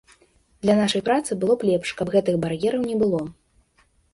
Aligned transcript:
Для 0.65 0.75
нашай 0.79 1.03
працы 1.09 1.37
было 1.45 1.53
б 1.65 1.69
лепш, 1.69 1.89
каб 2.01 2.07
гэтых 2.17 2.35
бар'ераў 2.47 2.81
не 2.89 2.95
было. 3.03 3.21